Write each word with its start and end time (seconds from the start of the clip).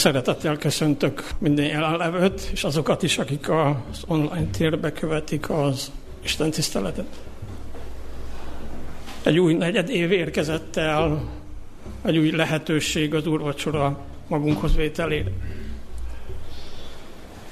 Szeretettel 0.00 0.56
köszöntök 0.56 1.28
minden 1.38 1.64
jelenlevőt, 1.64 2.50
és 2.52 2.64
azokat 2.64 3.02
is, 3.02 3.18
akik 3.18 3.48
az 3.48 4.02
online 4.06 4.50
térbe 4.50 4.92
követik 4.92 5.50
az 5.50 5.92
Isten 6.22 6.50
tiszteletet. 6.50 7.20
Egy 9.22 9.38
új 9.38 9.54
negyed 9.54 9.88
év 9.88 10.12
érkezett 10.12 10.76
el, 10.76 11.28
egy 12.02 12.18
új 12.18 12.30
lehetőség 12.30 13.14
az 13.14 13.26
úrvacsora 13.26 13.98
magunkhoz 14.28 14.76
vételére. 14.76 15.30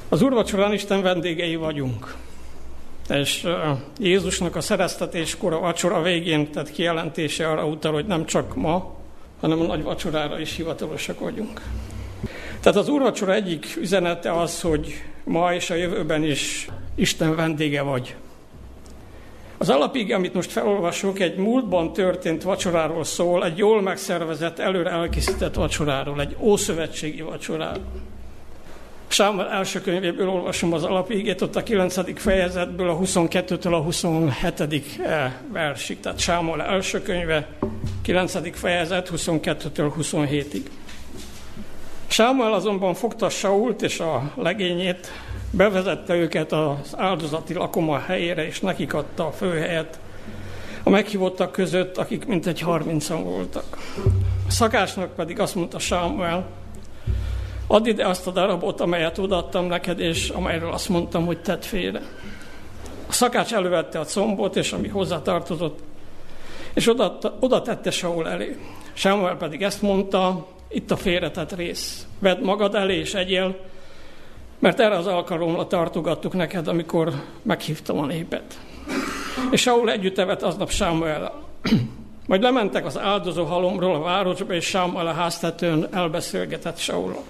Az 0.08 0.22
úrvacsorán 0.22 0.72
Isten 0.72 1.02
vendégei 1.02 1.56
vagyunk. 1.56 2.14
És 3.08 3.46
Jézusnak 3.98 4.56
a 4.56 4.60
szereztetéskor 4.60 5.52
a 5.52 5.60
vacsora 5.60 6.02
végén 6.02 6.50
tett 6.50 6.70
kijelentése 6.70 7.48
arra 7.48 7.66
utal, 7.66 7.92
hogy 7.92 8.06
nem 8.06 8.26
csak 8.26 8.54
ma, 8.54 8.96
hanem 9.40 9.60
a 9.60 9.64
nagy 9.64 9.82
vacsorára 9.82 10.40
is 10.40 10.56
hivatalosak 10.56 11.20
vagyunk. 11.20 11.60
Tehát 12.60 12.78
az 12.78 12.88
úrvacsora 12.88 13.34
egyik 13.34 13.76
üzenete 13.80 14.32
az, 14.32 14.60
hogy 14.60 15.02
ma 15.24 15.54
és 15.54 15.70
a 15.70 15.74
jövőben 15.74 16.22
is 16.22 16.68
Isten 16.94 17.36
vendége 17.36 17.82
vagy. 17.82 18.14
Az 19.58 19.68
alapig, 19.68 20.12
amit 20.12 20.34
most 20.34 20.50
felolvasok, 20.50 21.20
egy 21.20 21.36
múltban 21.36 21.92
történt 21.92 22.42
vacsoráról 22.42 23.04
szól, 23.04 23.44
egy 23.44 23.58
jól 23.58 23.82
megszervezett, 23.82 24.58
előre 24.58 24.90
elkészített 24.90 25.54
vacsoráról, 25.54 26.20
egy 26.20 26.36
ószövetségi 26.38 27.20
vacsoráról. 27.20 27.84
Sámuel 29.08 29.48
első 29.48 29.80
könyvéből 29.80 30.28
olvasom 30.28 30.72
az 30.72 30.84
alapigét, 30.84 31.42
ott 31.42 31.56
a 31.56 31.62
9. 31.62 32.20
fejezetből 32.20 32.90
a 32.90 32.98
22-től 32.98 33.72
a 33.72 33.80
27. 33.80 34.84
Eh, 35.02 35.32
versig, 35.52 36.00
tehát 36.00 36.18
Sámuel 36.18 36.62
első 36.62 37.02
könyve, 37.02 37.48
9. 38.02 38.58
fejezet, 38.58 39.10
22-től 39.16 39.92
27-ig. 40.00 40.62
Sámuel 42.08 42.52
azonban 42.52 42.94
fogta 42.94 43.28
Sault 43.28 43.82
és 43.82 44.00
a 44.00 44.32
legényét, 44.34 45.12
bevezette 45.50 46.14
őket 46.14 46.52
az 46.52 46.94
áldozati 46.96 47.54
lakoma 47.54 47.98
helyére, 47.98 48.46
és 48.46 48.60
nekik 48.60 48.94
adta 48.94 49.26
a 49.26 49.32
főhelyet 49.32 49.98
a 50.82 50.90
meghívottak 50.90 51.52
között, 51.52 51.96
akik 51.96 52.26
mintegy 52.26 52.60
harmincan 52.60 53.24
voltak. 53.24 53.76
A 54.46 54.50
szakásnak 54.50 55.14
pedig 55.14 55.40
azt 55.40 55.54
mondta 55.54 55.78
Sámuel, 55.78 56.46
add 57.66 57.86
ide 57.86 58.06
azt 58.06 58.26
a 58.26 58.30
darabot, 58.30 58.80
amelyet 58.80 59.18
odaadtam 59.18 59.66
neked, 59.66 60.00
és 60.00 60.28
amelyről 60.28 60.72
azt 60.72 60.88
mondtam, 60.88 61.26
hogy 61.26 61.38
tedd 61.38 61.60
félre. 61.60 62.00
A 63.08 63.12
szakács 63.12 63.54
elővette 63.54 63.98
a 63.98 64.04
combot, 64.04 64.56
és 64.56 64.72
ami 64.72 64.88
hozzátartozott, 64.88 65.78
és 66.74 66.88
oda, 66.88 67.18
oda 67.40 67.62
tette 67.62 67.90
Saul 67.90 68.28
elé. 68.28 68.56
Sámuel 68.92 69.36
pedig 69.36 69.62
ezt 69.62 69.82
mondta, 69.82 70.46
itt 70.68 70.90
a 70.90 70.96
félretett 70.96 71.56
rész. 71.56 72.06
Vedd 72.18 72.42
magad 72.42 72.74
elé 72.74 72.98
és 72.98 73.14
egyél, 73.14 73.56
mert 74.58 74.80
erre 74.80 74.96
az 74.96 75.06
alkalomra 75.06 75.66
tartogattuk 75.66 76.32
neked, 76.32 76.68
amikor 76.68 77.12
meghívtam 77.42 77.98
a 77.98 78.06
népet. 78.06 78.58
És 79.50 79.60
Saul 79.60 79.90
együtt 79.90 80.18
evett 80.18 80.42
aznap 80.42 80.70
Sámuel. 80.70 81.32
Majd 82.26 82.42
lementek 82.42 82.86
az 82.86 82.98
áldozó 82.98 83.44
halomról 83.44 83.94
a 83.94 84.00
városba, 84.00 84.54
és 84.54 84.64
Sámuel 84.64 85.06
a 85.06 85.12
háztetőn 85.12 85.86
elbeszélgetett 85.92 86.78
Saulról. 86.78 87.24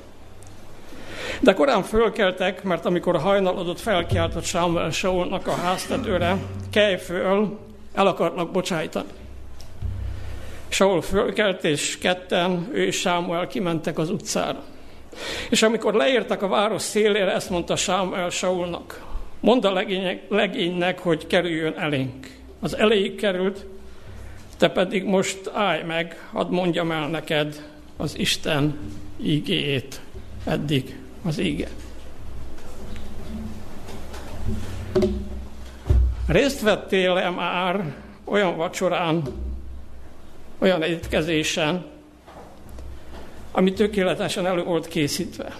De 1.41 1.53
korán 1.53 1.83
fölkeltek, 1.83 2.63
mert 2.63 2.87
amikor 2.87 3.21
hajnalodott 3.21 3.81
felkiáltott 3.81 4.45
Sámuel 4.45 4.91
Saulnak 4.91 5.47
a 5.47 5.55
háztetőre, 5.55 6.37
kelj 6.71 6.97
föl, 6.97 7.59
el 7.95 8.07
akarnak 8.07 8.51
bocsájtani. 8.51 9.18
Saul 10.69 11.03
fölkelt, 11.03 11.65
és 11.65 11.99
ketten, 11.99 12.69
ő 12.73 12.85
és 12.85 12.97
Sámuel 12.97 13.47
kimentek 13.47 13.99
az 13.99 14.11
utcára. 14.11 14.65
És 15.51 15.63
amikor 15.63 15.95
leértek 15.95 16.43
a 16.43 16.49
város 16.49 16.83
szélére, 16.83 17.35
ezt 17.35 17.51
mondta 17.51 17.77
Sámuel 17.77 18.31
Saulnak, 18.31 19.05
mondd 19.41 19.67
a 19.67 19.73
legénynek, 19.73 20.23
legénynek, 20.29 20.99
hogy 20.99 21.27
kerüljön 21.27 21.75
elénk. 21.77 22.37
Az 22.61 22.77
elejéig 22.77 23.15
került, 23.15 23.67
te 24.57 24.69
pedig 24.69 25.05
most 25.05 25.51
állj 25.55 25.83
meg, 25.83 26.29
hadd 26.33 26.51
mondjam 26.51 26.91
el 26.91 27.09
neked 27.09 27.63
az 27.97 28.19
Isten 28.19 28.79
ígéjét 29.23 30.01
eddig 30.45 30.99
az 31.25 31.39
íge. 31.39 31.69
Részt 36.27 36.61
vettél-e 36.61 37.31
már 37.31 37.95
olyan 38.25 38.57
vacsorán, 38.57 39.23
olyan 40.59 40.83
étkezésen, 40.83 41.87
ami 43.53 43.73
tökéletesen 43.73 44.47
elő 44.47 44.65
volt 44.65 44.89
készítve. 44.89 45.57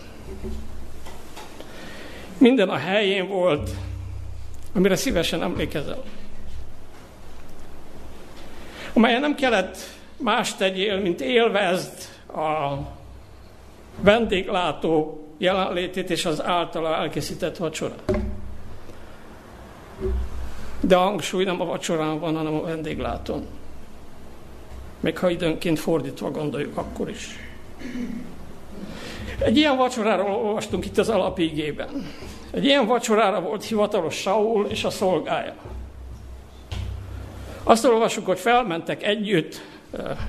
Minden 2.39 2.69
a 2.69 2.77
helyén 2.77 3.29
volt, 3.29 3.71
amire 4.75 4.97
szívesen 4.97 5.43
emlékezel. 5.43 6.03
Amelyen 8.93 9.21
nem 9.21 9.35
kellett 9.35 9.77
más 10.17 10.55
tegyél, 10.55 11.01
mint 11.01 11.21
élvezd 11.21 12.09
a 12.27 12.77
vendéglátó 14.01 15.27
jelenlétét 15.39 16.11
és 16.11 16.25
az 16.25 16.43
általa 16.43 16.97
elkészített 16.97 17.57
vacsorát. 17.57 18.13
De 20.81 20.97
a 20.97 21.01
hangsúly 21.01 21.45
nem 21.45 21.61
a 21.61 21.65
vacsorán 21.65 22.19
van, 22.19 22.37
hanem 22.37 22.55
a 22.55 22.63
vendéglátón. 22.63 23.47
Még 25.01 25.19
ha 25.19 25.31
időnként 25.31 25.79
fordítva 25.79 26.31
gondoljuk, 26.31 26.77
akkor 26.77 27.09
is. 27.09 27.29
Egy 29.39 29.57
ilyen 29.57 29.77
vacsoráról 29.77 30.35
olvastunk 30.35 30.85
itt 30.85 30.99
az 30.99 31.09
alapígében. 31.09 32.07
Egy 32.51 32.65
ilyen 32.65 32.87
vacsorára 32.87 33.41
volt 33.41 33.65
hivatalos 33.65 34.15
Saul 34.15 34.67
és 34.67 34.85
a 34.85 34.91
szolgája. 34.91 35.55
Azt 37.63 37.85
olvasjuk, 37.85 38.27
hogy 38.27 38.39
felmentek 38.39 39.03
együtt 39.03 39.61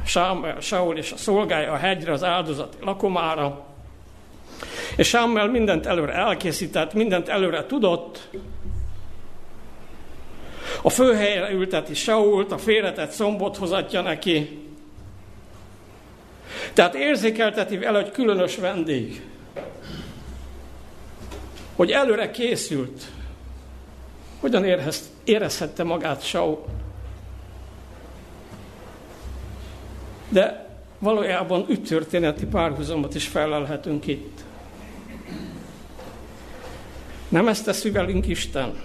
Sámuel, 0.06 0.60
Saul 0.60 0.98
és 0.98 1.12
a 1.12 1.18
szolgája 1.18 1.72
a 1.72 1.76
hegyre, 1.76 2.12
az 2.12 2.24
áldozati 2.24 2.78
lakomára, 2.82 3.66
és 4.96 5.08
Sámuel 5.08 5.48
mindent 5.48 5.86
előre 5.86 6.14
elkészített, 6.14 6.94
mindent 6.94 7.30
előre 7.30 7.66
tudott. 7.66 8.30
A 10.82 10.90
főhelyre 10.90 11.52
ülteti 11.52 11.94
Sault, 11.94 12.52
a 12.52 12.58
félretett 12.58 13.12
szombot 13.12 13.58
hozatja 13.58 14.02
neki, 14.02 14.60
tehát 16.74 16.96
érzékelteti 16.96 17.78
vele, 17.78 18.02
hogy 18.02 18.12
különös 18.12 18.56
vendég. 18.56 19.22
Hogy 21.76 21.92
előre 21.92 22.32
készült. 22.32 23.04
Hogyan 24.40 24.66
érhez, 24.66 25.10
érezhette 25.24 25.84
magát 25.84 26.24
Saul? 26.24 26.66
De 30.30 30.68
valójában 31.00 31.66
üttörténeti 31.70 32.46
párhuzamot 32.46 33.16
is 33.16 33.28
felelhetünk 33.28 34.08
itt. 34.08 34.44
Nem 37.30 37.48
ezt 37.48 37.66
teszi 37.66 37.92
velünk 37.92 38.28
Isten, 38.28 38.82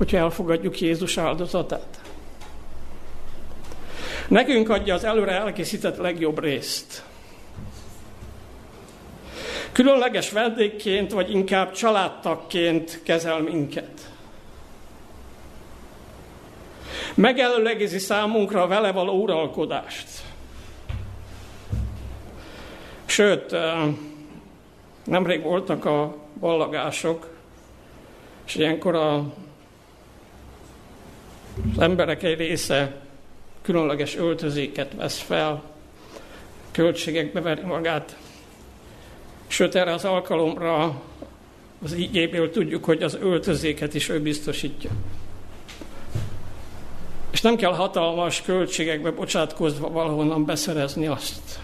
hogyha 0.00 0.16
elfogadjuk 0.16 0.80
Jézus 0.80 1.16
áldozatát? 1.16 2.00
Nekünk 4.28 4.68
adja 4.68 4.94
az 4.94 5.04
előre 5.04 5.32
elkészített 5.32 5.96
legjobb 5.96 6.38
részt. 6.38 7.04
Különleges 9.72 10.30
vendégként, 10.30 11.12
vagy 11.12 11.30
inkább 11.30 11.72
családtagként 11.72 13.02
kezel 13.02 13.40
minket. 13.40 14.10
Megelőlegezi 17.14 17.98
számunkra 17.98 18.66
vele 18.66 18.92
való 18.92 19.22
uralkodást. 19.22 20.08
Sőt, 23.04 23.56
nemrég 25.04 25.42
voltak 25.42 25.84
a 25.84 26.16
ballagások, 26.38 27.28
és 28.46 28.54
ilyenkor 28.54 28.94
a, 28.94 29.32
az 31.76 31.82
emberek 31.82 32.22
egy 32.22 32.38
része 32.38 32.94
különleges 33.62 34.16
öltözéket 34.16 34.94
vesz 34.94 35.18
fel, 35.18 35.62
költségekbe 36.70 37.40
veri 37.40 37.62
magát. 37.62 38.16
Sőt, 39.46 39.74
erre 39.74 39.92
az 39.92 40.04
alkalomra 40.04 41.02
az 41.82 41.94
ígéből 41.94 42.50
tudjuk, 42.50 42.84
hogy 42.84 43.02
az 43.02 43.18
öltözéket 43.20 43.94
is 43.94 44.08
ő 44.08 44.20
biztosítja. 44.20 44.90
És 47.30 47.40
nem 47.40 47.56
kell 47.56 47.74
hatalmas 47.74 48.42
költségekbe 48.42 49.10
bocsátkozva 49.10 49.90
valahonnan 49.90 50.44
beszerezni 50.44 51.06
azt, 51.06 51.58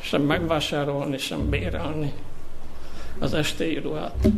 sem 0.00 0.22
megvásárolni, 0.22 1.18
sem 1.18 1.48
bérelni 1.48 2.12
az 3.18 3.34
estei 3.34 3.78
ruhát. 3.78 4.28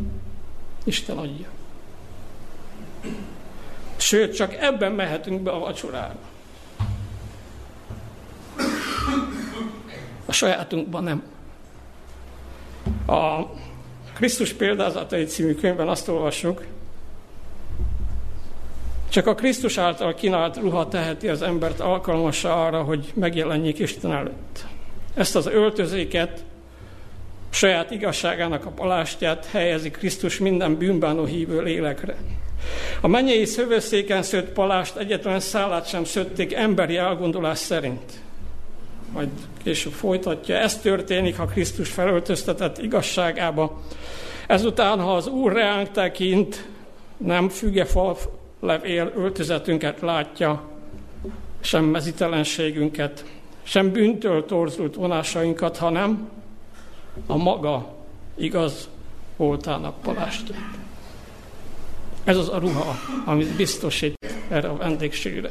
Isten 0.84 1.16
adja. 1.18 1.57
Sőt, 3.98 4.34
csak 4.34 4.54
ebben 4.54 4.92
mehetünk 4.92 5.40
be 5.40 5.50
a 5.50 5.58
vacsorára. 5.58 6.16
A 10.26 10.32
sajátunkban 10.32 11.02
nem. 11.02 11.22
A 13.06 13.46
Krisztus 14.14 14.52
példázatai 14.52 15.24
című 15.24 15.54
könyvben 15.54 15.88
azt 15.88 16.08
olvassuk, 16.08 16.64
csak 19.08 19.26
a 19.26 19.34
Krisztus 19.34 19.78
által 19.78 20.14
kínált 20.14 20.56
ruha 20.56 20.88
teheti 20.88 21.28
az 21.28 21.42
embert 21.42 21.80
alkalmasra 21.80 22.64
arra, 22.64 22.82
hogy 22.82 23.12
megjelenjék 23.14 23.78
Isten 23.78 24.12
előtt. 24.12 24.64
Ezt 25.14 25.36
az 25.36 25.46
öltözéket, 25.46 26.44
saját 27.50 27.90
igazságának 27.90 28.64
a 28.66 28.70
palástját 28.70 29.46
helyezi 29.46 29.90
Krisztus 29.90 30.38
minden 30.38 30.76
bűnbánó 30.76 31.24
hívő 31.24 31.62
lélekre. 31.62 32.16
A 33.00 33.08
mennyei 33.08 33.44
szövőszéken 33.44 34.22
szőtt 34.22 34.52
palást 34.52 34.96
egyetlen 34.96 35.40
szállát 35.40 35.88
sem 35.88 36.04
szötték 36.04 36.52
emberi 36.52 36.96
elgondolás 36.96 37.58
szerint. 37.58 38.20
Majd 39.12 39.28
később 39.62 39.92
folytatja. 39.92 40.56
Ez 40.56 40.78
történik, 40.78 41.36
ha 41.36 41.44
Krisztus 41.44 41.90
felöltöztetett 41.90 42.78
igazságába. 42.78 43.82
Ezután, 44.46 45.00
ha 45.00 45.14
az 45.14 45.26
Úr 45.26 45.52
reánk 45.52 45.90
tekint, 45.90 46.68
nem 47.16 47.48
fügefal 47.48 48.16
levél 48.60 49.12
öltözetünket 49.16 50.00
látja, 50.00 50.62
sem 51.60 51.84
mezitelenségünket, 51.84 53.24
sem 53.62 53.92
bűntől 53.92 54.44
torzult 54.44 54.94
vonásainkat, 54.94 55.76
hanem 55.76 56.28
a 57.26 57.36
maga 57.36 57.94
igaz 58.36 58.88
voltának 59.36 60.00
palástját. 60.00 60.78
Ez 62.28 62.36
az 62.36 62.48
a 62.48 62.58
ruha, 62.58 62.94
amit 63.24 63.56
biztosít 63.56 64.18
erre 64.48 64.68
a 64.68 64.76
vendégségre. 64.76 65.50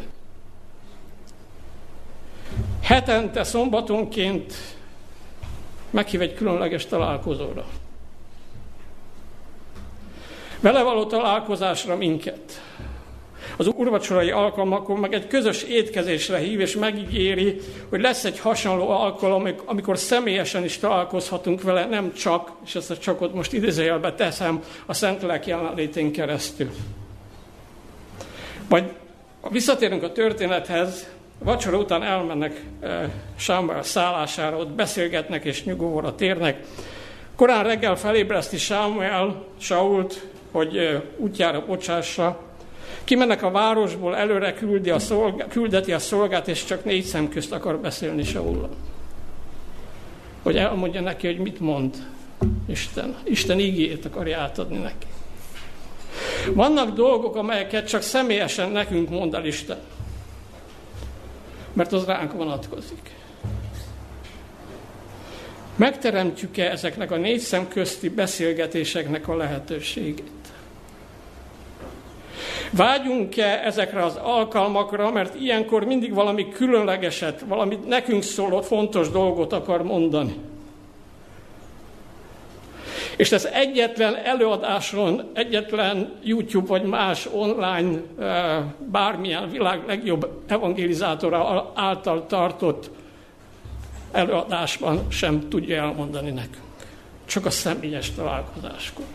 Hetente, 2.82 3.44
szombatonként 3.44 4.54
meghív 5.90 6.22
egy 6.22 6.34
különleges 6.34 6.86
találkozóra. 6.86 7.66
Vele 10.60 10.82
való 10.82 11.06
találkozásra 11.06 11.96
minket 11.96 12.62
az 13.58 13.68
urvacsorai 13.76 14.32
alkalmakon 14.32 15.00
meg 15.00 15.14
egy 15.14 15.28
közös 15.28 15.64
étkezésre 15.64 16.38
hív, 16.38 16.60
és 16.60 16.76
megígéri, 16.76 17.60
hogy 17.90 18.02
lesz 18.02 18.24
egy 18.24 18.40
hasonló 18.40 18.90
alkalom, 18.90 19.48
amikor 19.66 19.98
személyesen 19.98 20.64
is 20.64 20.78
találkozhatunk 20.78 21.62
vele, 21.62 21.86
nem 21.86 22.14
csak, 22.14 22.52
és 22.66 22.76
ezt 22.76 22.92
a 22.92 22.98
csakot 22.98 23.34
most 23.34 23.54
idézőjelbe 23.54 24.14
teszem, 24.14 24.64
a 24.86 24.94
Szentlélek 24.94 25.48
jelenlétén 25.48 26.12
keresztül. 26.12 26.70
Vagy 28.70 28.92
visszatérünk 29.50 30.04
a 30.04 30.12
történethez, 30.12 31.08
vacsora 31.40 31.78
után 31.78 32.04
elmennek 32.04 32.62
e, 32.82 33.10
Sámuel 33.36 33.84
szállására, 33.84 34.58
ott 34.58 34.70
beszélgetnek 34.70 35.44
és 35.44 35.64
nyugovóra 35.64 36.16
térnek. 36.16 36.66
Korán 37.36 37.64
reggel 37.64 37.96
felébreszti 37.96 38.58
Sámuel 38.58 39.46
Sault, 39.58 40.28
hogy 40.52 40.78
e, 40.78 41.02
útjára 41.18 41.66
bocsássa, 41.66 42.47
Kimennek 43.04 43.44
a 43.44 43.52
városból, 43.52 44.16
előre 44.16 44.54
küldi 44.54 44.90
a 44.90 45.00
szolgá, 45.00 45.48
küldeti 45.48 45.94
a 45.94 46.00
szolgát, 46.00 46.48
és 46.48 46.66
csak 46.66 46.86
négy 46.86 47.04
szem 47.04 47.30
közt 47.30 47.52
akar 47.52 47.78
beszélni 47.80 48.24
Saul. 48.24 48.70
Hogy 50.44 50.58
elmondja 50.58 51.02
neki, 51.02 51.28
hogy 51.28 51.38
mit 51.40 51.60
mond 51.60 51.96
Isten. 52.66 53.16
Isten 53.24 53.60
ígét 53.60 54.06
akarja 54.06 54.40
átadni 54.40 54.78
neki. 54.78 55.08
Vannak 56.54 56.94
dolgok, 56.94 57.36
amelyeket 57.36 57.88
csak 57.88 58.02
személyesen 58.02 58.70
nekünk 58.70 59.10
mond 59.10 59.34
el 59.34 59.46
Isten. 59.46 59.78
Mert 61.74 61.94
az 61.94 62.06
ránk 62.06 62.34
vonatkozik. 62.34 63.16
Megteremtjük-e 65.76 66.70
ezeknek 66.70 67.12
a 67.12 67.18
négy 67.18 67.40
szem 67.40 67.68
közti 67.68 68.10
beszélgetéseknek 68.10 69.28
a 69.28 69.36
lehetőségét? 69.36 70.37
Vágyunk-e 72.72 73.62
ezekre 73.66 74.04
az 74.04 74.16
alkalmakra, 74.16 75.12
mert 75.12 75.36
ilyenkor 75.36 75.84
mindig 75.84 76.14
valami 76.14 76.50
különlegeset, 76.50 77.44
valami 77.48 77.80
nekünk 77.88 78.24
szóló 78.24 78.62
fontos 78.62 79.10
dolgot 79.10 79.54
akar 79.54 79.84
mondani. 79.84 80.36
És 83.18 83.32
ez 83.32 83.46
egyetlen 83.46 84.16
előadáson, 84.16 85.32
egyetlen 85.34 86.14
YouTube 86.24 86.68
vagy 86.68 86.84
más 86.84 87.28
online, 87.34 88.00
eh, 88.20 88.64
bármilyen 88.92 89.50
világ 89.50 89.84
legjobb 89.88 90.30
evangelizátora 90.48 91.72
által 91.76 92.26
tartott 92.26 92.90
előadásban 94.12 95.06
sem 95.10 95.50
tudja 95.50 95.76
elmondani 95.82 96.30
nekünk. 96.30 96.66
Csak 97.26 97.46
a 97.46 97.50
személyes 97.50 98.12
találkozáskor. 98.12 99.06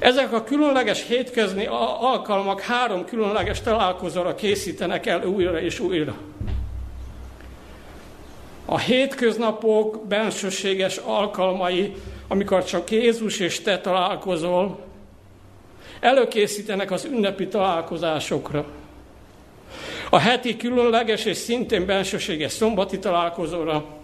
Ezek 0.00 0.32
a 0.32 0.44
különleges 0.44 1.06
hétközni 1.06 1.66
alkalmak 2.00 2.60
három 2.60 3.04
különleges 3.04 3.60
találkozóra 3.60 4.34
készítenek 4.34 5.06
el 5.06 5.24
újra 5.24 5.60
és 5.60 5.80
újra. 5.80 6.14
A 8.64 8.78
hétköznapok 8.78 10.06
bensőséges 10.06 10.96
alkalmai, 10.96 11.94
amikor 12.28 12.64
csak 12.64 12.90
Jézus 12.90 13.38
és 13.38 13.60
te 13.60 13.80
találkozol, 13.80 14.78
előkészítenek 16.00 16.90
az 16.90 17.04
ünnepi 17.04 17.48
találkozásokra. 17.48 18.66
A 20.10 20.18
heti 20.18 20.56
különleges 20.56 21.24
és 21.24 21.36
szintén 21.36 21.86
bensőséges 21.86 22.52
szombati 22.52 22.98
találkozóra, 22.98 23.99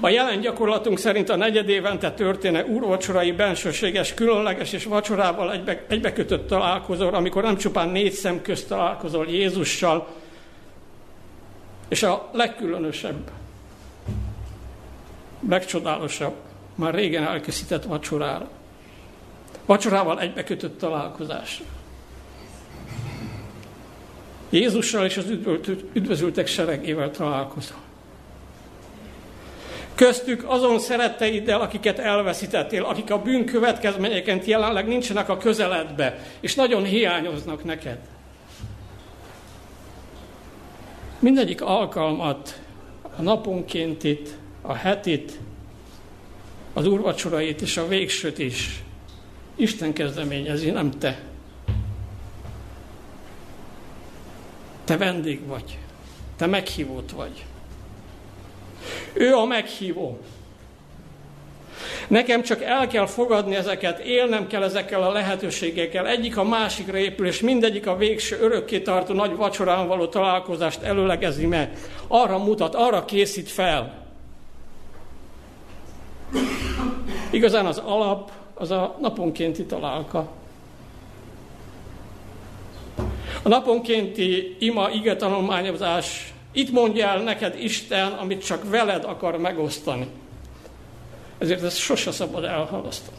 a 0.00 0.08
jelen 0.08 0.40
gyakorlatunk 0.40 0.98
szerint 0.98 1.28
a 1.28 1.36
negyed 1.36 1.68
évente 1.68 2.12
történő 2.12 2.62
úrvacsorai 2.62 3.32
bensőséges, 3.32 4.14
különleges 4.14 4.72
és 4.72 4.84
vacsorával 4.84 5.52
egybe, 5.52 5.84
egybekötött 5.88 6.48
találkozó, 6.48 7.12
amikor 7.12 7.42
nem 7.42 7.56
csupán 7.56 7.88
négy 7.88 8.12
szem 8.12 8.42
közt 8.42 8.68
találkozol 8.68 9.26
Jézussal, 9.26 10.08
és 11.88 12.02
a 12.02 12.30
legkülönösebb, 12.32 13.30
legcsodálósabb, 15.48 16.34
már 16.74 16.94
régen 16.94 17.22
elkészített 17.22 17.84
vacsorára. 17.84 18.48
Vacsorával 19.66 20.20
egybekötött 20.20 20.78
találkozás. 20.78 21.62
Jézussal 24.50 25.04
és 25.04 25.16
az 25.16 25.30
üdvözültek 25.92 26.46
seregével 26.46 27.10
találkozol. 27.10 27.85
Köztük 29.96 30.44
azon 30.48 30.78
szeretteiddel, 30.78 31.60
akiket 31.60 31.98
elveszítettél, 31.98 32.84
akik 32.84 33.10
a 33.10 33.22
bűn 33.22 33.44
következményeként 33.44 34.44
jelenleg 34.44 34.86
nincsenek 34.86 35.28
a 35.28 35.36
közeledbe, 35.36 36.18
és 36.40 36.54
nagyon 36.54 36.84
hiányoznak 36.84 37.64
neked. 37.64 37.98
Mindegyik 41.18 41.62
alkalmat, 41.62 42.60
a 43.16 43.22
naponkéntit, 43.22 44.36
a 44.62 44.72
hetit, 44.72 45.38
az 46.72 46.86
úrvacsorait 46.86 47.60
és 47.60 47.76
a 47.76 47.88
végsőt 47.88 48.38
is 48.38 48.82
Isten 49.54 49.92
kezdeményezi, 49.92 50.70
nem 50.70 50.90
te. 50.90 51.20
Te 54.84 54.96
vendég 54.96 55.46
vagy, 55.46 55.78
te 56.36 56.46
meghívott 56.46 57.10
vagy. 57.10 57.44
Ő 59.16 59.34
a 59.34 59.44
meghívó. 59.44 60.18
Nekem 62.08 62.42
csak 62.42 62.62
el 62.62 62.86
kell 62.86 63.06
fogadni 63.06 63.54
ezeket, 63.54 63.98
élnem 63.98 64.46
kell 64.46 64.62
ezekkel 64.62 65.02
a 65.02 65.12
lehetőségekkel. 65.12 66.06
Egyik 66.08 66.36
a 66.36 66.44
másikra 66.44 66.98
épül, 66.98 67.26
és 67.26 67.40
mindegyik 67.40 67.86
a 67.86 67.96
végső 67.96 68.38
örökké 68.40 68.80
tartó 68.80 69.14
nagy 69.14 69.36
vacsorán 69.36 69.86
való 69.86 70.06
találkozást 70.06 70.82
előlegezi 70.82 71.46
meg. 71.46 71.78
Arra 72.08 72.38
mutat, 72.38 72.74
arra 72.74 73.04
készít 73.04 73.48
fel. 73.48 74.06
Igazán 77.30 77.66
az 77.66 77.78
alap 77.78 78.30
az 78.54 78.70
a 78.70 78.96
naponkénti 79.00 79.64
találka. 79.64 80.28
A 83.42 83.48
naponkénti 83.48 84.56
ima 84.58 84.90
ige 84.90 85.16
tanulmányozás 85.16 86.34
itt 86.56 86.70
mondja 86.70 87.08
el 87.08 87.22
neked 87.22 87.58
Isten, 87.58 88.12
amit 88.12 88.44
csak 88.44 88.70
veled 88.70 89.04
akar 89.04 89.38
megosztani. 89.38 90.06
Ezért 91.38 91.62
ezt 91.62 91.76
sose 91.76 92.10
szabad 92.10 92.44
elhalasztani. 92.44 93.16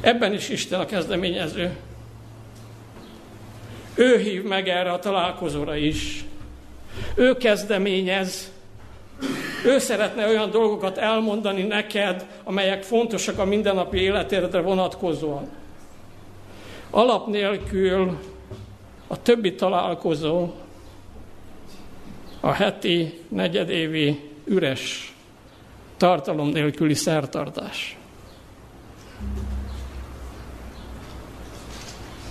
Ebben 0.00 0.32
is 0.32 0.48
Isten 0.48 0.80
a 0.80 0.86
kezdeményező. 0.86 1.76
Ő 3.94 4.18
hív 4.18 4.42
meg 4.42 4.68
erre 4.68 4.92
a 4.92 4.98
találkozóra 4.98 5.76
is. 5.76 6.24
Ő 7.14 7.36
kezdeményez. 7.36 8.52
Ő 9.64 9.78
szeretne 9.78 10.26
olyan 10.26 10.50
dolgokat 10.50 10.98
elmondani 10.98 11.62
neked, 11.62 12.26
amelyek 12.44 12.82
fontosak 12.82 13.38
a 13.38 13.44
mindennapi 13.44 13.98
életedre 13.98 14.60
vonatkozóan. 14.60 15.48
Alap 16.90 17.26
nélkül 17.26 18.18
a 19.08 19.22
többi 19.22 19.54
találkozó, 19.54 20.48
a 22.40 22.50
heti, 22.50 23.18
negyedévi 23.28 24.30
üres, 24.44 25.14
tartalom 25.96 26.48
nélküli 26.48 26.94
szertartás. 26.94 27.96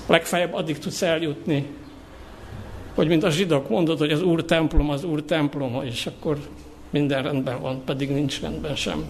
Legfeljebb 0.07 0.53
addig 0.53 0.77
tudsz 0.77 1.01
eljutni, 1.01 1.67
hogy 2.95 3.07
mint 3.07 3.23
a 3.23 3.29
zsidók 3.29 3.69
mondod, 3.69 3.97
hogy 3.97 4.11
az 4.11 4.21
Úr 4.21 4.45
templom 4.45 4.89
az 4.89 5.03
Úr 5.03 5.23
temploma, 5.23 5.83
és 5.83 6.05
akkor 6.05 6.37
minden 6.89 7.23
rendben 7.23 7.61
van, 7.61 7.83
pedig 7.85 8.09
nincs 8.09 8.41
rendben 8.41 8.75
semmi. 8.75 9.05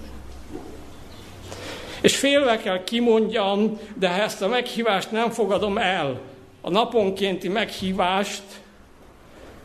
És 2.02 2.18
félve 2.18 2.58
kell 2.58 2.84
kimondjam, 2.84 3.80
de 3.96 4.10
ha 4.10 4.22
ezt 4.22 4.42
a 4.42 4.48
meghívást 4.48 5.12
nem 5.12 5.30
fogadom 5.30 5.78
el, 5.78 6.20
a 6.68 6.70
naponkénti 6.70 7.48
meghívást, 7.48 8.44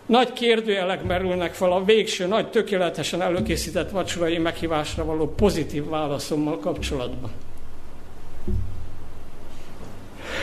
nagy 0.07 0.33
kérdőjelek 0.33 1.03
merülnek 1.05 1.55
fel 1.55 1.73
a 1.73 1.85
végső, 1.85 2.27
nagy 2.27 2.51
tökéletesen 2.51 3.23
előkészített 3.23 3.91
vacsorai 3.91 4.39
meghívásra 4.39 5.05
való 5.05 5.27
pozitív 5.27 5.89
válaszommal 5.89 6.59
kapcsolatban. 6.59 7.31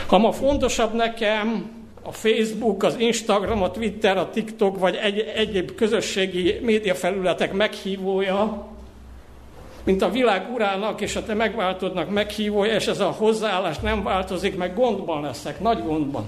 Ha 0.07 0.17
ma 0.17 0.31
fontosabb 0.31 0.93
nekem 0.93 1.71
a 2.01 2.11
Facebook, 2.11 2.83
az 2.83 2.95
Instagram, 2.97 3.63
a 3.63 3.71
Twitter, 3.71 4.17
a 4.17 4.29
TikTok 4.29 4.79
vagy 4.79 4.95
egy, 4.95 5.19
egyéb 5.19 5.75
közösségi 5.75 6.59
médiafelületek 6.61 7.53
meghívója, 7.53 8.67
mint 9.83 10.01
a 10.01 10.09
világ 10.09 10.51
urának 10.53 11.01
és 11.01 11.15
a 11.15 11.23
te 11.23 11.33
megváltodnak 11.33 12.09
meghívója, 12.09 12.73
és 12.73 12.87
ez 12.87 12.99
a 12.99 13.09
hozzáállás 13.09 13.79
nem 13.79 14.03
változik, 14.03 14.57
meg 14.57 14.75
gondban 14.75 15.21
leszek, 15.21 15.59
nagy 15.59 15.83
gondban. 15.83 16.25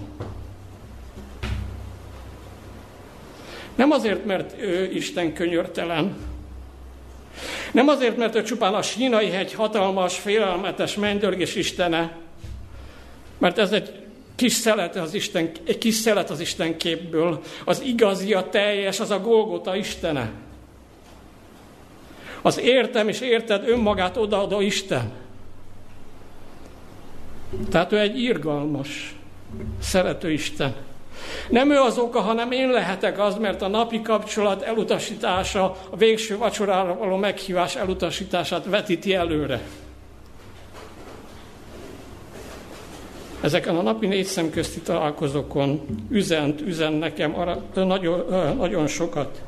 Nem 3.76 3.92
azért, 3.92 4.26
mert 4.26 4.62
ő 4.62 4.92
Isten 4.94 5.34
könyörtelen, 5.34 6.16
nem 7.72 7.88
azért, 7.88 8.18
mert 8.18 8.36
ő 8.36 8.44
csupán 8.44 8.74
a 8.74 8.82
sínai 8.82 9.30
hegy 9.30 9.54
hatalmas, 9.54 10.18
félelmetes 10.18 10.96
mennydörgés 10.96 11.56
istene, 11.56 12.18
mert 13.38 13.58
ez 13.58 13.72
egy 13.72 14.02
kis 14.36 14.54
szelet 14.54 14.96
az 14.96 15.14
Isten, 15.14 15.52
egy 15.64 15.78
kis 15.78 15.96
szelet 15.96 16.30
az 16.30 16.40
Isten 16.40 16.78
képből. 16.78 17.42
Az 17.66 17.82
igazi, 17.82 18.34
a 18.34 18.50
teljes, 18.50 19.00
az 19.00 19.12
a 19.12 19.20
Golgota 19.20 19.76
Istene. 19.76 20.32
Az 22.42 22.60
értem 22.60 23.08
és 23.08 23.20
érted 23.20 23.68
önmagát 23.68 24.18
odaadó 24.18 24.62
Isten. 24.62 25.12
Tehát 27.70 27.92
ő 27.92 28.00
egy 28.00 28.20
irgalmas, 28.20 29.16
szerető 29.82 30.32
Isten. 30.32 30.76
Nem 31.50 31.72
ő 31.72 31.78
az 31.78 31.98
oka, 31.98 32.22
hanem 32.22 32.52
én 32.52 32.70
lehetek 32.70 33.20
az, 33.20 33.36
mert 33.36 33.62
a 33.62 33.68
napi 33.68 34.02
kapcsolat 34.02 34.62
elutasítása, 34.62 35.78
a 35.90 35.98
végső 35.98 36.38
vacsorára 36.38 36.96
való 36.96 37.16
meghívás 37.16 37.76
elutasítását 37.76 38.66
vetíti 38.66 39.14
előre. 39.14 39.62
Ezeken 43.42 43.76
a 43.76 43.82
napi 43.82 44.08
négy 44.08 44.26
szemközti 44.26 44.80
találkozókon 44.80 45.86
üzent, 46.10 46.62
üzen 46.62 46.94
nekem 46.94 47.40
arra, 47.40 47.64
nagyon, 47.74 48.26
nagyon 48.58 48.88
sokat. 48.88 49.42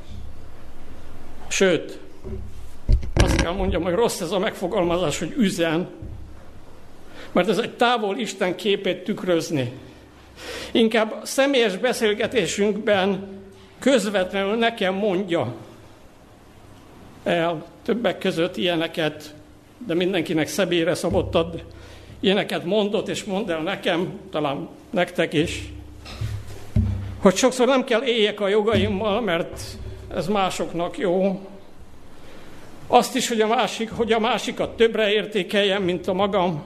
Sőt, 1.47 1.99
kell 3.43 3.51
mondjam, 3.51 3.83
hogy 3.83 3.93
rossz 3.93 4.21
ez 4.21 4.31
a 4.31 4.39
megfogalmazás, 4.39 5.19
hogy 5.19 5.33
üzen, 5.37 5.87
mert 7.31 7.49
ez 7.49 7.57
egy 7.57 7.75
távol 7.75 8.17
Isten 8.17 8.55
képét 8.55 9.03
tükrözni. 9.03 9.71
Inkább 10.71 11.21
személyes 11.23 11.77
beszélgetésünkben 11.77 13.27
közvetlenül 13.79 14.55
nekem 14.55 14.93
mondja 14.93 15.55
el 17.23 17.65
többek 17.83 18.17
között 18.17 18.57
ilyeneket, 18.57 19.33
de 19.87 19.93
mindenkinek 19.93 20.47
szebére 20.47 20.93
szabottad 20.93 21.63
ilyeneket 22.19 22.65
mondott, 22.65 23.07
és 23.07 23.23
mond 23.23 23.49
el 23.49 23.61
nekem, 23.61 24.19
talán 24.31 24.67
nektek 24.89 25.33
is, 25.33 25.63
hogy 27.21 27.35
sokszor 27.35 27.67
nem 27.67 27.83
kell 27.83 28.01
éljek 28.01 28.39
a 28.39 28.47
jogaimmal, 28.47 29.21
mert 29.21 29.61
ez 30.15 30.27
másoknak 30.27 30.97
jó. 30.97 31.39
Azt 32.93 33.15
is, 33.15 33.27
hogy 33.27 33.41
a, 33.41 33.47
másik, 33.47 33.91
hogy 33.91 34.11
a 34.11 34.19
másikat 34.19 34.75
többre 34.75 35.11
értékeljem, 35.11 35.83
mint 35.83 36.07
a 36.07 36.13
magam. 36.13 36.63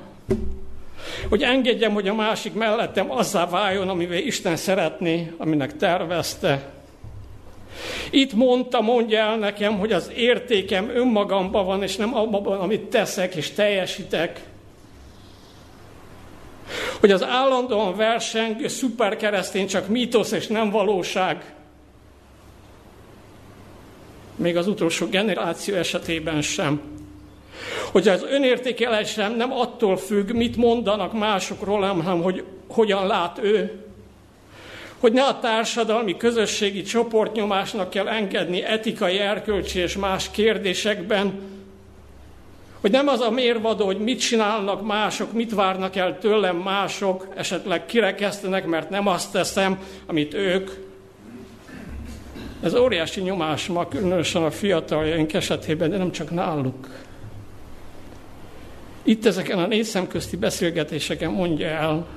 Hogy 1.29 1.41
engedjem, 1.41 1.93
hogy 1.93 2.07
a 2.07 2.13
másik 2.13 2.53
mellettem 2.53 3.11
azzá 3.11 3.45
váljon, 3.49 3.89
amivel 3.89 4.17
Isten 4.17 4.55
szeretné, 4.55 5.31
aminek 5.37 5.77
tervezte. 5.77 6.69
Itt 8.09 8.33
mondta, 8.33 8.81
mondja 8.81 9.19
el 9.19 9.37
nekem, 9.37 9.77
hogy 9.77 9.91
az 9.91 10.11
értékem 10.15 10.89
önmagamban 10.89 11.65
van, 11.65 11.83
és 11.83 11.95
nem 11.95 12.15
abban, 12.15 12.59
amit 12.59 12.81
teszek 12.81 13.35
és 13.35 13.51
teljesítek. 13.51 14.41
Hogy 16.99 17.11
az 17.11 17.23
állandóan 17.23 17.95
versengő 17.95 18.67
szuperkeresztény 18.67 19.67
csak 19.67 19.87
mítosz 19.87 20.31
és 20.31 20.47
nem 20.47 20.69
valóság. 20.69 21.56
Még 24.37 24.57
az 24.57 24.67
utolsó 24.67 25.07
generáció 25.07 25.75
esetében 25.75 26.41
sem. 26.41 26.81
Hogy 27.91 28.07
az 28.07 28.23
önértékelésem 28.29 29.35
nem 29.35 29.51
attól 29.51 29.97
függ, 29.97 30.31
mit 30.31 30.55
mondanak 30.55 31.13
másokról, 31.13 31.81
hanem 31.81 32.21
hogy 32.21 32.43
hogyan 32.67 33.07
lát 33.07 33.39
ő. 33.41 33.81
Hogy 34.99 35.13
ne 35.13 35.23
a 35.23 35.39
társadalmi, 35.39 36.17
közösségi 36.17 36.81
csoportnyomásnak 36.81 37.89
kell 37.89 38.07
engedni 38.07 38.63
etikai, 38.63 39.17
erkölcsi 39.17 39.79
és 39.79 39.97
más 39.97 40.31
kérdésekben, 40.31 41.39
hogy 42.81 42.91
nem 42.91 43.07
az 43.07 43.19
a 43.19 43.31
mérvadó, 43.31 43.85
hogy 43.85 43.99
mit 43.99 44.19
csinálnak 44.19 44.85
mások, 44.85 45.33
mit 45.33 45.53
várnak 45.53 45.95
el 45.95 46.19
tőlem 46.19 46.55
mások, 46.55 47.27
esetleg 47.35 47.85
kirekesztenek, 47.85 48.65
mert 48.65 48.89
nem 48.89 49.07
azt 49.07 49.31
teszem, 49.31 49.79
amit 50.05 50.33
ők. 50.33 50.69
Ez 52.67 52.75
óriási 52.75 53.21
nyomás 53.21 53.67
ma, 53.67 53.87
különösen 53.87 54.43
a 54.43 54.51
fiataljaink 54.51 55.33
esetében, 55.33 55.89
de 55.89 55.97
nem 55.97 56.11
csak 56.11 56.31
náluk. 56.31 56.89
Itt 59.03 59.25
ezeken 59.25 59.59
a 59.59 59.67
négy 59.67 59.83
szemközti 59.83 60.37
beszélgetéseken 60.37 61.31
mondja 61.31 61.67
el 61.67 62.07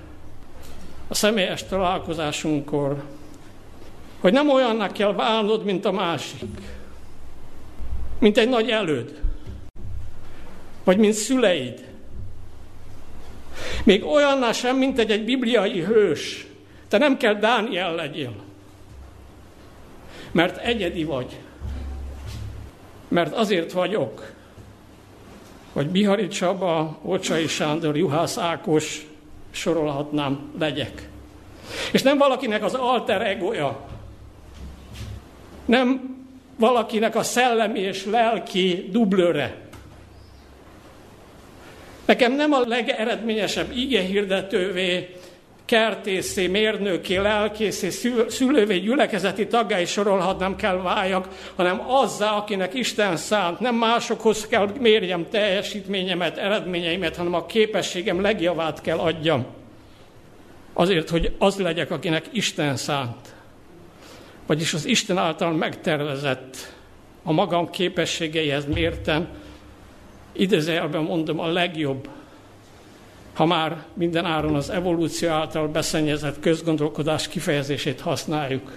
a 1.09 1.15
személyes 1.15 1.65
találkozásunkkor, 1.65 3.03
hogy 4.21 4.33
nem 4.33 4.51
olyannak 4.51 4.93
kell 4.93 5.13
válnod, 5.13 5.65
mint 5.65 5.85
a 5.85 5.93
másik. 5.93 6.61
Mint 8.19 8.39
egy 8.39 8.49
nagy 8.49 8.71
előd 8.71 9.21
vagy 10.85 10.99
mint 10.99 11.15
szüleid. 11.15 11.85
Még 13.85 14.05
olyanná 14.05 14.53
sem, 14.53 14.77
mint 14.77 14.99
egy, 14.99 15.11
egy 15.11 15.25
bibliai 15.25 15.81
hős. 15.81 16.47
Te 16.89 16.99
nem 16.99 17.17
kell 17.17 17.35
Dániel 17.35 17.95
legyél. 17.95 18.49
Mert 20.33 20.57
egyedi 20.57 21.05
vagy. 21.05 21.37
Mert 23.09 23.35
azért 23.35 23.73
vagyok, 23.73 24.33
hogy 25.73 25.87
Bihari 25.87 26.29
Csaba, 26.29 26.99
Ocsai 27.03 27.47
Sándor, 27.47 27.97
Juhász 27.97 28.39
Ákos, 28.39 29.07
sorolhatnám, 29.51 30.53
legyek. 30.59 31.09
És 31.93 32.03
nem 32.03 32.19
valakinek 32.19 32.65
az 32.65 32.75
alter 32.75 33.23
egoja, 33.23 33.89
nem 35.65 36.17
valakinek 36.57 37.17
a 37.17 37.23
szellemi 37.23 37.81
és 37.81 38.05
lelki 38.05 38.89
dublőre, 38.91 39.71
Nekem 42.11 42.33
nem 42.33 42.53
a 42.53 42.61
legeredményesebb 42.67 43.71
hirdetővé, 43.73 45.17
kertészé, 45.71 46.47
mérnöké, 46.47 47.17
lelkészé, 47.17 47.91
szülővé, 48.29 48.79
gyülekezeti 48.79 49.47
taggá 49.47 49.81
is 49.81 49.91
sorolhatnám 49.91 50.57
kell 50.57 50.77
váljak, 50.77 51.29
hanem 51.57 51.91
azzá, 51.91 52.31
akinek 52.31 52.75
Isten 52.75 53.17
szánt. 53.17 53.61
Nem 53.61 53.75
másokhoz 53.75 54.47
kell 54.47 54.71
mérjem 54.81 55.29
teljesítményemet, 55.29 56.37
eredményeimet, 56.37 57.17
hanem 57.17 57.35
a 57.35 57.47
képességem 57.47 58.21
legjavát 58.21 58.81
kell 58.81 58.99
adjam. 58.99 59.47
Azért, 60.73 61.11
hogy 61.11 61.35
az 61.39 61.59
legyek, 61.59 61.91
akinek 61.91 62.25
Isten 62.33 62.77
szánt. 62.77 63.35
Vagyis 64.47 64.75
az 64.75 64.85
Isten 64.85 65.19
által 65.19 65.53
megtervezett, 65.53 66.73
a 67.23 67.33
magam 67.33 67.71
képességeihez 67.71 68.67
mérten, 68.67 69.29
idézőjelben 70.33 71.03
mondom, 71.03 71.41
a 71.41 71.47
legjobb, 71.47 72.09
ha 73.33 73.47
már 73.47 73.85
minden 73.95 74.25
áron 74.25 74.55
az 74.55 74.71
evolúció 74.71 75.29
által 75.29 75.69
beszennyezett 75.69 76.41
közgondolkodás 76.41 77.29
kifejezését 77.29 78.01
használjuk. 78.01 78.73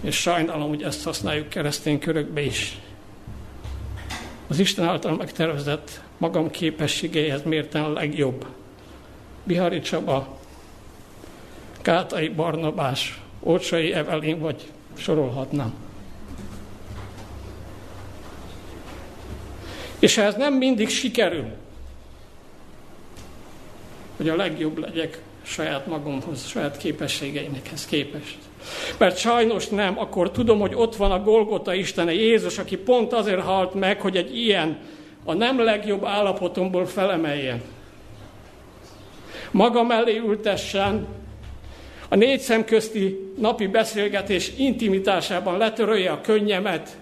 És 0.00 0.16
sajnálom, 0.16 0.68
hogy 0.68 0.82
ezt 0.82 1.04
használjuk 1.04 1.48
keresztény 1.48 1.98
körökbe 1.98 2.40
is. 2.40 2.78
Az 4.46 4.58
Isten 4.58 4.84
által 4.84 5.16
megtervezett 5.16 6.00
magam 6.18 6.50
képességeihez 6.50 7.42
mérten 7.42 7.84
a 7.84 7.92
legjobb. 7.92 8.46
Bihari 9.44 9.80
Csaba, 9.80 10.38
Kátai 11.82 12.28
Barnabás, 12.28 13.20
Ócsai 13.40 13.92
Evelin, 13.92 14.40
vagy 14.40 14.72
sorolhatnám. 14.96 15.74
És 19.98 20.16
ez 20.16 20.34
nem 20.34 20.54
mindig 20.54 20.88
sikerül, 20.88 21.52
hogy 24.24 24.32
a 24.32 24.42
legjobb 24.42 24.78
legyek 24.78 25.18
saját 25.42 25.86
magamhoz, 25.86 26.46
saját 26.46 26.76
képességeimekhez 26.76 27.86
képest. 27.86 28.36
Mert 28.98 29.18
sajnos 29.18 29.68
nem, 29.68 29.98
akkor 29.98 30.30
tudom, 30.30 30.60
hogy 30.60 30.74
ott 30.74 30.96
van 30.96 31.12
a 31.12 31.22
Golgota 31.22 31.74
Istene, 31.74 32.12
Jézus, 32.12 32.58
aki 32.58 32.76
pont 32.76 33.12
azért 33.12 33.40
halt 33.40 33.74
meg, 33.74 34.00
hogy 34.00 34.16
egy 34.16 34.38
ilyen, 34.38 34.78
a 35.24 35.32
nem 35.32 35.60
legjobb 35.60 36.04
állapotomból 36.04 36.86
felemeljen. 36.86 37.62
Maga 39.50 39.82
mellé 39.82 40.16
ültessen, 40.16 41.06
a 42.08 42.14
négy 42.14 42.40
szem 42.40 42.64
közti 42.64 43.32
napi 43.38 43.66
beszélgetés 43.66 44.52
intimitásában 44.56 45.58
letörölje 45.58 46.10
a 46.10 46.20
könnyemet, 46.20 46.96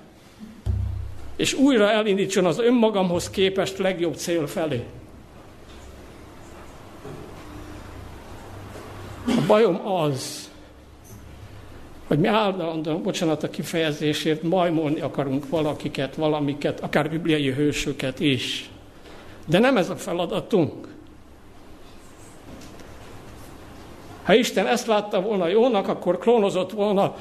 és 1.36 1.54
újra 1.54 1.90
elindítson 1.90 2.44
az 2.44 2.58
önmagamhoz 2.58 3.30
képest 3.30 3.78
legjobb 3.78 4.14
cél 4.14 4.46
felé. 4.46 4.82
Bajom 9.46 9.86
az, 9.86 10.50
hogy 12.06 12.18
mi 12.18 12.26
állandóan, 12.26 13.02
bocsánat 13.02 13.42
a 13.42 13.50
kifejezésért, 13.50 14.42
majmolni 14.42 15.00
akarunk 15.00 15.48
valakiket, 15.48 16.14
valamiket, 16.14 16.80
akár 16.80 17.10
bibliai 17.10 17.52
hősöket 17.52 18.20
is. 18.20 18.70
De 19.46 19.58
nem 19.58 19.76
ez 19.76 19.90
a 19.90 19.96
feladatunk. 19.96 20.88
Ha 24.22 24.34
Isten 24.34 24.66
ezt 24.66 24.86
látta 24.86 25.20
volna 25.20 25.46
jónak, 25.46 25.88
akkor 25.88 26.18
klónozott 26.18 26.70
volna 26.70 27.16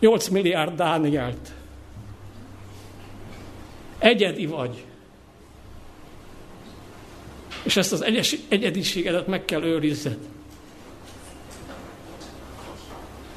8 0.00 0.28
milliárd 0.28 0.76
Dánielt. 0.76 1.52
Egyedi 3.98 4.46
vagy. 4.46 4.84
És 7.62 7.76
ezt 7.76 7.92
az 7.92 8.02
egyes, 8.02 8.36
egyediségedet 8.48 9.26
meg 9.26 9.44
kell 9.44 9.62
őrizzed. 9.62 10.18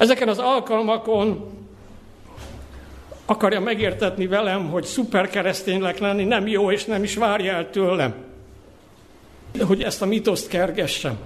Ezeken 0.02 0.28
az 0.28 0.38
alkalmakon 0.38 1.50
akarja 3.24 3.60
megértetni 3.60 4.26
velem, 4.26 4.70
hogy 4.70 4.84
szuper 4.84 5.28
kereszténynek 5.28 5.98
lenni 5.98 6.24
nem 6.24 6.46
jó, 6.46 6.70
és 6.70 6.84
nem 6.84 7.02
is 7.02 7.14
várja 7.14 7.52
el 7.52 7.70
tőlem. 7.70 8.14
Hogy 9.66 9.82
ezt 9.82 10.02
a 10.02 10.06
mitoszt 10.06 10.48
kergessem. 10.48 11.18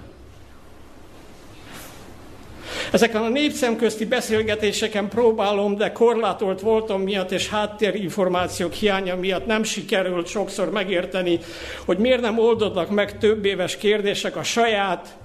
Ezeken 2.91 3.21
a 3.21 3.29
népszemközti 3.29 4.05
beszélgetéseken 4.05 5.09
próbálom, 5.09 5.75
de 5.75 5.91
korlátolt 5.91 6.61
voltam 6.61 7.01
miatt 7.01 7.31
és 7.31 7.49
háttérinformációk 7.49 8.73
hiánya 8.73 9.15
miatt 9.15 9.45
nem 9.45 9.63
sikerült 9.63 10.27
sokszor 10.27 10.71
megérteni, 10.71 11.39
hogy 11.85 11.97
miért 11.97 12.21
nem 12.21 12.39
oldodnak 12.39 12.89
meg 12.89 13.17
több 13.17 13.45
éves 13.45 13.77
kérdések 13.77 14.35
a 14.35 14.43
saját, 14.43 15.17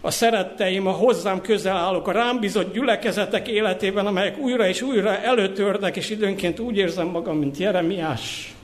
a 0.00 0.10
szeretteim, 0.10 0.86
a 0.86 0.90
hozzám 0.90 1.40
közel 1.40 1.76
állók, 1.76 2.08
a 2.08 2.12
rám 2.12 2.40
bizott 2.40 2.72
gyülekezetek 2.72 3.48
életében, 3.48 4.06
amelyek 4.06 4.38
újra 4.38 4.68
és 4.68 4.82
újra 4.82 5.18
előtörnek, 5.18 5.96
és 5.96 6.10
időnként 6.10 6.58
úgy 6.58 6.76
érzem 6.76 7.06
magam, 7.06 7.36
mint 7.36 7.56
Jeremiás, 7.56 8.54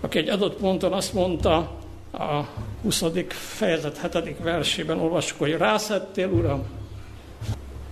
aki 0.00 0.18
egy 0.18 0.28
adott 0.28 0.56
ponton 0.56 0.92
azt 0.92 1.12
mondta, 1.12 1.70
a 2.12 2.46
20. 2.82 3.04
fejezet 3.28 4.10
7. 4.12 4.36
versében 4.42 5.00
olvasjuk, 5.00 5.38
hogy 5.38 5.56
rászettél, 5.56 6.28
Uram, 6.28 6.64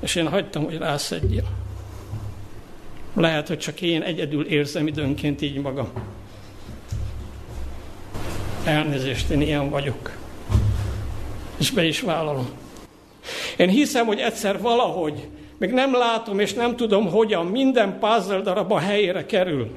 és 0.00 0.14
én 0.14 0.28
hagytam, 0.28 0.64
hogy 0.64 0.78
rászedjem. 0.78 1.44
Lehet, 3.14 3.48
hogy 3.48 3.58
csak 3.58 3.80
én 3.80 4.02
egyedül 4.02 4.46
érzem 4.46 4.86
időnként 4.86 5.42
így 5.42 5.60
magam. 5.60 5.88
Elnézést, 8.64 9.30
én 9.30 9.40
ilyen 9.40 9.70
vagyok. 9.70 10.23
És 11.58 11.70
be 11.70 11.84
is 11.84 12.00
vállalom. 12.00 12.48
Én 13.56 13.68
hiszem, 13.68 14.06
hogy 14.06 14.18
egyszer 14.18 14.60
valahogy, 14.60 15.28
még 15.58 15.70
nem 15.70 15.94
látom 15.94 16.38
és 16.38 16.52
nem 16.52 16.76
tudom 16.76 17.10
hogyan, 17.10 17.46
minden 17.46 17.98
puzzle 17.98 18.40
darab 18.40 18.72
a 18.72 18.78
helyére 18.78 19.26
kerül. 19.26 19.70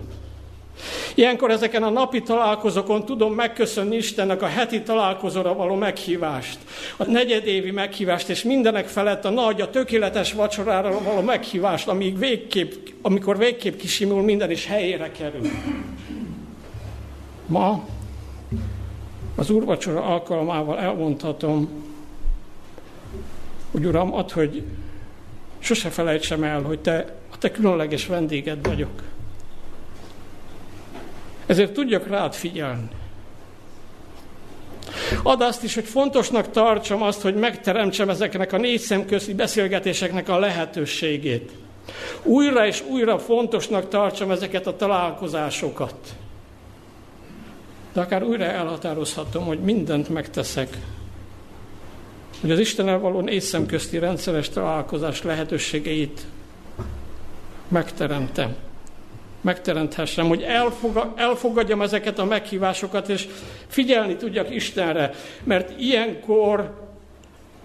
Ilyenkor 1.15 1.51
ezeken 1.51 1.83
a 1.83 1.89
napi 1.89 2.21
találkozókon 2.21 3.05
tudom 3.05 3.33
megköszönni 3.33 3.95
Istennek 3.95 4.41
a 4.41 4.45
heti 4.45 4.81
találkozóra 4.81 5.53
való 5.53 5.75
meghívást, 5.75 6.57
a 6.97 7.03
negyedévi 7.03 7.71
meghívást, 7.71 8.29
és 8.29 8.43
mindenek 8.43 8.87
felett 8.87 9.25
a 9.25 9.29
nagy, 9.29 9.61
a 9.61 9.69
tökéletes 9.69 10.33
vacsorára 10.33 11.03
való 11.03 11.21
meghívást, 11.21 11.87
amíg 11.87 12.19
végképp, 12.19 12.71
amikor 13.01 13.37
végképp 13.37 13.77
kisimul, 13.77 14.21
minden 14.21 14.51
is 14.51 14.65
helyére 14.65 15.11
kerül. 15.11 15.49
Ma 17.45 17.85
az 19.37 19.49
úrvacsora 19.49 20.03
alkalmával 20.03 20.79
elmondhatom, 20.79 21.69
hogy 23.71 23.85
Uram, 23.85 24.13
ad, 24.13 24.31
hogy 24.31 24.63
sose 25.59 25.89
felejtsem 25.89 26.43
el, 26.43 26.61
hogy 26.61 26.79
te, 26.79 27.15
a 27.31 27.37
te 27.37 27.51
különleges 27.51 28.07
vendéged 28.07 28.67
vagyok. 28.67 29.03
Ezért 31.45 31.73
tudjak 31.73 32.07
rád 32.07 32.33
figyelni. 32.33 32.87
Ad 35.23 35.41
azt 35.41 35.63
is, 35.63 35.75
hogy 35.75 35.85
fontosnak 35.85 36.51
tartsam 36.51 37.01
azt, 37.01 37.21
hogy 37.21 37.35
megteremtsem 37.35 38.09
ezeknek 38.09 38.53
a 38.53 38.57
négy 38.57 38.79
szemközi 38.79 39.33
beszélgetéseknek 39.33 40.29
a 40.29 40.39
lehetőségét. 40.39 41.51
Újra 42.23 42.65
és 42.65 42.83
újra 42.87 43.19
fontosnak 43.19 43.89
tartsam 43.89 44.31
ezeket 44.31 44.67
a 44.67 44.75
találkozásokat. 44.75 46.15
De 47.97 48.03
akár 48.03 48.23
újra 48.23 48.43
elhatározhatom, 48.43 49.45
hogy 49.45 49.59
mindent 49.59 50.09
megteszek, 50.09 50.77
hogy 52.41 52.51
az 52.51 52.59
Istennel 52.59 52.99
való 52.99 53.19
négy 53.21 53.41
szemközti 53.41 53.99
rendszeres 53.99 54.49
találkozás 54.49 55.23
lehetőségeit 55.23 56.25
megteremtem. 57.67 58.55
Megteremthessem, 59.41 60.27
hogy 60.27 60.45
elfogadjam 61.15 61.81
ezeket 61.81 62.19
a 62.19 62.25
meghívásokat, 62.25 63.09
és 63.09 63.27
figyelni 63.67 64.15
tudjak 64.15 64.55
Istenre, 64.55 65.13
mert 65.43 65.79
ilyenkor, 65.79 66.87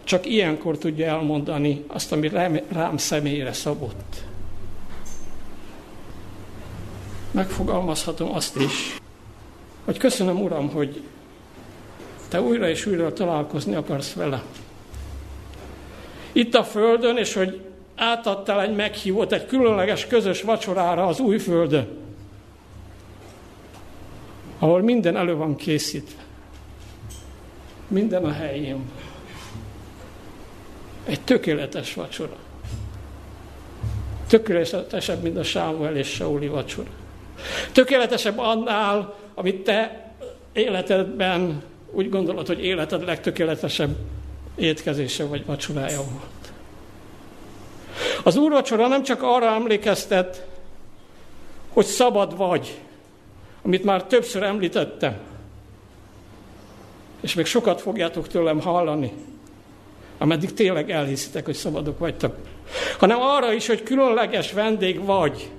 csak 0.04 0.26
ilyenkor 0.26 0.78
tudja 0.78 1.06
elmondani 1.06 1.84
azt, 1.86 2.12
ami 2.12 2.30
rám 2.72 2.96
személyre 2.96 3.52
szabott. 3.52 4.16
Megfogalmazhatom 7.30 8.34
azt 8.34 8.56
is, 8.56 9.00
hogy 9.84 9.98
köszönöm, 9.98 10.40
Uram, 10.42 10.70
hogy 10.70 11.02
te 12.28 12.40
újra 12.40 12.68
és 12.68 12.86
újra 12.86 13.12
találkozni 13.12 13.74
akarsz 13.74 14.12
vele. 14.12 14.42
Itt 16.32 16.54
a 16.54 16.64
Földön, 16.64 17.16
és 17.16 17.34
hogy 17.34 17.60
átadtál 17.96 18.62
egy 18.62 18.74
meghívót, 18.74 19.32
egy 19.32 19.46
különleges 19.46 20.06
közös 20.06 20.42
vacsorára 20.42 21.06
az 21.06 21.20
új 21.20 21.38
földön, 21.38 21.88
ahol 24.58 24.82
minden 24.82 25.16
elő 25.16 25.34
van 25.34 25.56
készítve. 25.56 26.22
Minden 27.88 28.24
a 28.24 28.32
helyén. 28.32 28.90
Egy 31.04 31.20
tökéletes 31.20 31.94
vacsora. 31.94 32.36
Tökéletesebb, 34.26 35.22
mint 35.22 35.36
a 35.36 35.42
Sámuel 35.42 35.96
és 35.96 36.08
Sauli 36.08 36.48
vacsora. 36.48 36.90
Tökéletesebb 37.72 38.38
annál, 38.38 39.14
amit 39.34 39.64
te 39.64 40.10
életedben 40.52 41.62
úgy 41.90 42.08
gondolod, 42.08 42.46
hogy 42.46 42.64
életed 42.64 43.04
legtökéletesebb 43.04 43.96
étkezése 44.54 45.26
vagy 45.26 45.46
vacsorája 45.46 45.96
volt. 45.96 46.52
Az 48.24 48.36
úrvacsora 48.36 48.88
nem 48.88 49.02
csak 49.02 49.22
arra 49.22 49.46
emlékeztet, 49.46 50.46
hogy 51.72 51.84
szabad 51.84 52.36
vagy, 52.36 52.80
amit 53.62 53.84
már 53.84 54.04
többször 54.04 54.42
említettem, 54.42 55.16
és 57.20 57.34
még 57.34 57.46
sokat 57.46 57.80
fogjátok 57.80 58.28
tőlem 58.28 58.60
hallani, 58.60 59.12
ameddig 60.18 60.52
tényleg 60.52 60.90
elhiszitek, 60.90 61.44
hogy 61.44 61.54
szabadok 61.54 61.98
vagytok, 61.98 62.36
hanem 62.98 63.20
arra 63.20 63.52
is, 63.52 63.66
hogy 63.66 63.82
különleges 63.82 64.52
vendég 64.52 65.04
vagy. 65.04 65.50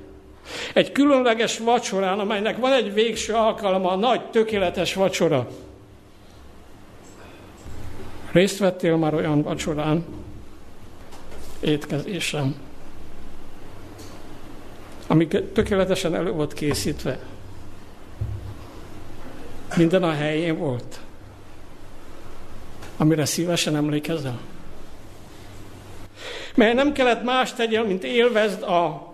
Egy 0.73 0.91
különleges 0.91 1.57
vacsorán, 1.57 2.19
amelynek 2.19 2.57
van 2.57 2.73
egy 2.73 2.93
végső 2.93 3.33
alkalma, 3.33 3.91
a 3.91 3.95
nagy, 3.95 4.29
tökéletes 4.29 4.93
vacsora. 4.93 5.47
Részt 8.31 8.57
vettél 8.57 8.95
már 8.95 9.13
olyan 9.13 9.41
vacsorán, 9.41 10.05
étkezésem, 11.59 12.55
ami 15.07 15.27
tökéletesen 15.27 16.15
elő 16.15 16.31
volt 16.31 16.53
készítve. 16.53 17.19
Minden 19.75 20.03
a 20.03 20.11
helyén 20.11 20.57
volt, 20.57 20.99
amire 22.97 23.25
szívesen 23.25 23.75
emlékezel. 23.75 24.39
Mert 26.55 26.73
nem 26.73 26.91
kellett 26.91 27.23
más 27.23 27.53
tegyél, 27.53 27.83
mint 27.83 28.03
élvezd 28.03 28.61
a 28.61 29.12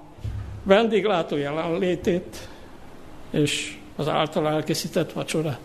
vendéglátó 0.64 1.36
jelenlétét, 1.36 2.50
és 3.30 3.78
az 3.96 4.08
által 4.08 4.48
elkészített 4.48 5.12
vacsorát. 5.12 5.60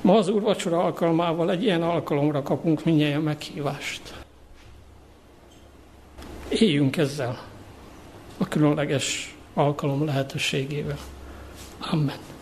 Ma 0.00 0.16
az 0.16 0.28
úrvacsora 0.28 0.84
alkalmával 0.84 1.50
egy 1.50 1.62
ilyen 1.62 1.82
alkalomra 1.82 2.42
kapunk 2.42 2.84
mindjárt 2.84 3.22
meghívást. 3.22 4.14
Éljünk 6.48 6.96
ezzel 6.96 7.42
a 8.38 8.48
különleges 8.48 9.36
alkalom 9.54 10.04
lehetőségével. 10.04 10.98
Amen. 11.78 12.35